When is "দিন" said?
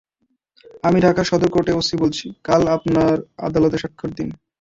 4.17-4.29